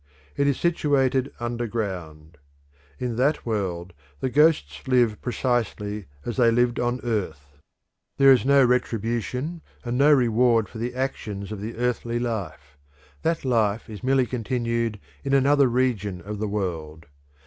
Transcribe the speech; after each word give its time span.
It 0.35 0.47
is 0.47 0.59
situated 0.59 1.31
underground. 1.39 2.39
In 2.97 3.17
that 3.17 3.45
world 3.45 3.93
the 4.19 4.31
ghosts 4.31 4.87
live 4.87 5.21
precisely 5.21 6.07
as 6.25 6.37
they 6.37 6.49
lived 6.49 6.79
on 6.79 7.01
earth. 7.03 7.59
There 8.17 8.31
is 8.31 8.43
no 8.43 8.65
retribution 8.65 9.61
and 9.85 9.99
no 9.99 10.11
reward 10.11 10.67
for 10.69 10.79
the 10.79 10.95
actions 10.95 11.51
of 11.51 11.61
the 11.61 11.75
earthly 11.77 12.17
life; 12.17 12.79
that 13.21 13.45
life 13.45 13.91
is 13.91 14.03
merely 14.03 14.25
continued 14.25 14.99
in 15.23 15.35
another 15.35 15.67
region 15.67 16.19
of 16.21 16.39
the 16.39 16.47
world. 16.47 17.05